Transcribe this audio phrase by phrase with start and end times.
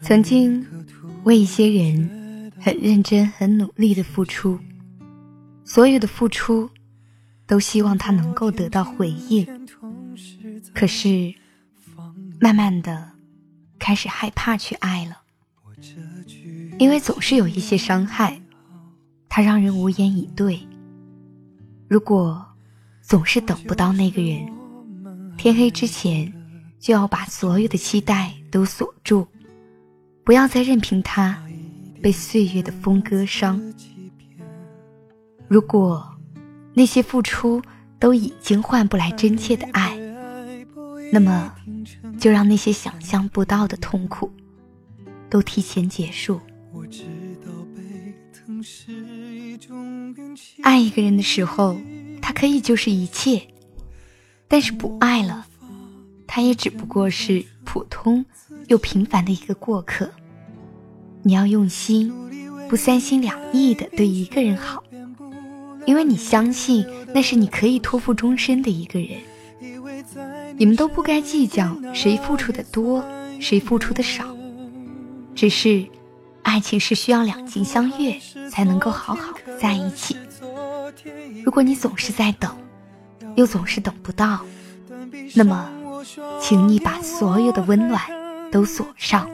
[0.00, 0.64] 曾经
[1.24, 4.58] 为一些人很认真、很努力的付出，
[5.64, 6.70] 所有的付出
[7.46, 9.46] 都希望他能够得到回应，
[10.72, 11.34] 可是
[12.40, 13.10] 慢慢的
[13.78, 15.18] 开始害怕去爱了，
[16.78, 18.40] 因为总是有一些伤害，
[19.28, 20.60] 它让人无言以对。
[21.88, 22.46] 如果
[23.02, 24.48] 总是等不到那个人，
[25.36, 26.32] 天黑之前
[26.78, 29.26] 就要把所有的期待都锁住。
[30.28, 31.42] 不要再任凭它
[32.02, 33.58] 被岁月的风割伤。
[35.48, 36.06] 如果
[36.74, 37.62] 那些付出
[37.98, 39.96] 都已经换不来真切的爱，
[41.10, 41.54] 那么
[42.20, 44.30] 就让那些想象不到的痛苦
[45.30, 46.38] 都提前结束。
[50.62, 51.80] 爱一个人的时候，
[52.20, 53.48] 他可以就是一切；
[54.46, 55.46] 但是不爱了，
[56.26, 58.26] 他也只不过是普通
[58.68, 60.08] 又平凡的一个过客。
[61.22, 62.12] 你要用心，
[62.68, 64.82] 不三心两意的对一个人好，
[65.84, 69.18] 因为你相信那是你可以托付终身的一个人。
[70.56, 73.04] 你们都不该计较谁付出的多，
[73.40, 74.24] 谁付出的少，
[75.34, 75.84] 只是
[76.42, 78.16] 爱情是需要两情相悦
[78.50, 80.16] 才能够好好在一起。
[81.44, 82.50] 如果你总是在等，
[83.36, 84.40] 又总是等不到，
[85.34, 85.70] 那么，
[86.40, 88.00] 请你把所有的温暖
[88.50, 89.28] 都锁上，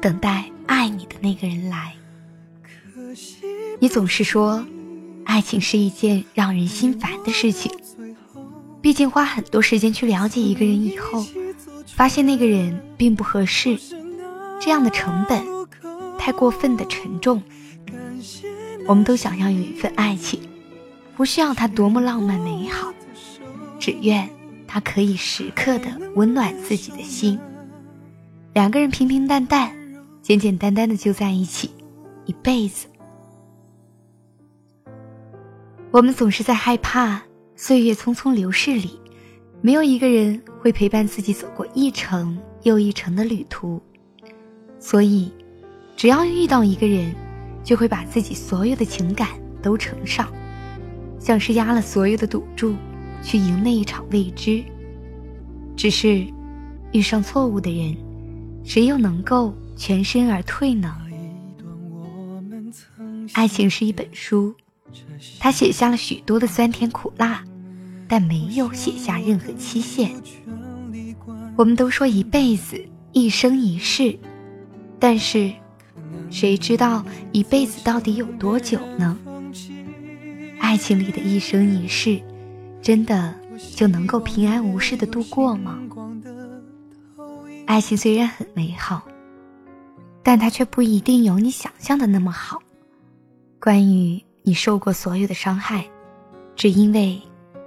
[0.00, 0.48] 等待。
[0.64, 1.94] 爱你的那个人来，
[3.78, 4.64] 你总是说，
[5.24, 7.70] 爱情是一件让人心烦的事情。
[8.80, 11.26] 毕竟花很多时间去了解一个人以后，
[11.94, 13.78] 发现那个人并不合适，
[14.60, 15.44] 这样的成本
[16.18, 17.42] 太过分的沉重。
[18.86, 20.40] 我们都想要有一份爱情，
[21.16, 22.94] 不需要它多么浪漫美好，
[23.78, 24.30] 只愿
[24.66, 27.38] 它可以时刻的温暖自己的心。
[28.54, 29.72] 两个人平平淡淡。
[30.20, 31.68] 简简单单的就在一起，
[32.26, 32.86] 一辈子。
[35.90, 37.20] 我们总是在害怕
[37.56, 39.00] 岁月匆匆流逝里，
[39.60, 43.82] 没有一个人会陪伴自己走过一程又一程的旅途。
[44.78, 45.32] 所以，
[45.96, 47.12] 只要遇到一个人，
[47.64, 49.28] 就会把自己所有的情感
[49.60, 50.32] 都呈上，
[51.18, 52.76] 像是压了所有的赌注，
[53.24, 54.62] 去赢那一场未知。
[55.76, 56.24] 只是，
[56.92, 57.96] 遇上错误的人，
[58.64, 59.54] 谁又能够？
[59.74, 60.94] 全身而退呢？
[63.32, 64.54] 爱情是一本书，
[65.40, 67.42] 它写下了许多的酸甜苦辣，
[68.06, 70.12] 但没有写下任何期限。
[71.56, 72.80] 我们都说一辈子、
[73.12, 74.16] 一生一世，
[75.00, 75.50] 但是
[76.30, 79.18] 谁知道一辈子到底有多久呢？
[80.60, 82.20] 爱情里的一生一世，
[82.80, 83.34] 真的
[83.74, 85.78] 就能够平安无事的度过吗？
[87.66, 89.02] 爱情虽然很美好。
[90.24, 92.62] 但它却不一定有你想象的那么好。
[93.60, 95.84] 关于你受过所有的伤害，
[96.54, 97.20] 只因为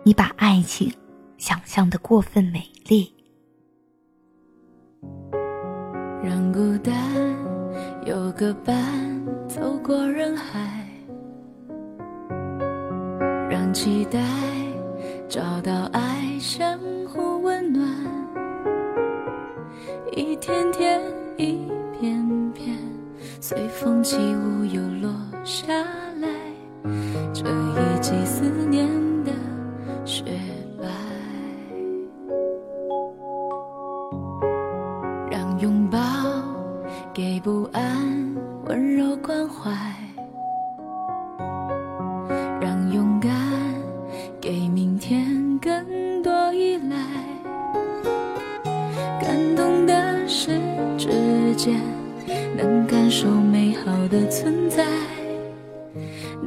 [0.03, 0.89] 你把爱情
[1.38, 3.13] 想象的过分美丽。
[6.24, 6.94] 让孤单
[8.06, 10.57] 有个伴，走过人海；
[13.50, 14.24] 让期待
[15.27, 16.39] 找到爱，
[20.15, 21.01] 一天天，
[21.35, 21.67] 一
[22.00, 22.25] 片。
[23.41, 25.13] 随风起舞，又落
[25.44, 25.67] 下
[26.21, 26.29] 来。
[27.33, 28.88] 这一季思念
[29.25, 29.31] 的
[30.06, 30.23] 雪
[30.81, 30.88] 白，
[35.29, 36.00] 让拥抱
[37.13, 38.33] 给不安
[38.67, 39.69] 温柔关怀，
[52.57, 54.85] 能感受美好的存在，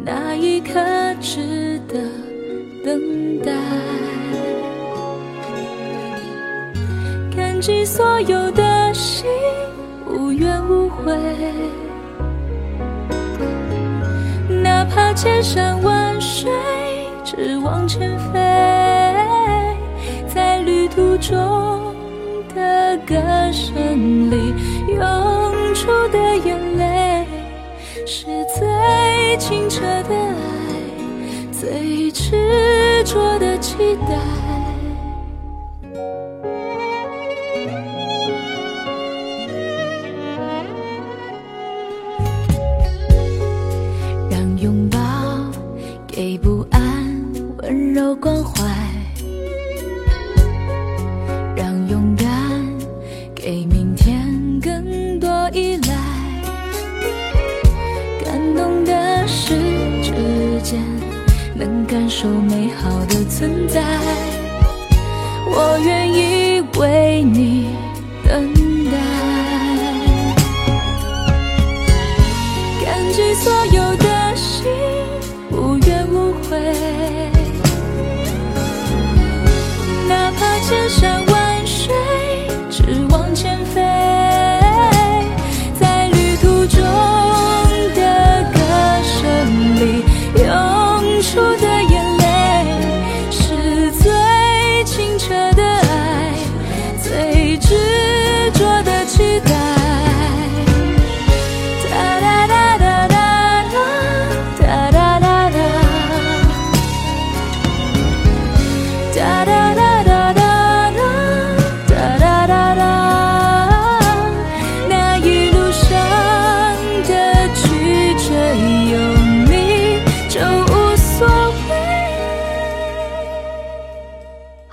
[0.04, 0.80] 那一刻
[1.20, 1.98] 值得
[2.84, 3.52] 等待。
[7.36, 9.26] 感激所有的心，
[10.06, 11.12] 无怨无悔。
[14.62, 16.50] 哪怕千山万水，
[17.24, 18.38] 只往前飞，
[20.26, 21.94] 在旅途中
[22.54, 23.14] 的歌
[23.52, 24.54] 声里
[24.98, 27.24] 涌出的眼泪，
[28.06, 30.36] 是最清澈的爱，
[31.52, 34.47] 最执着的期待。
[67.28, 67.77] 你。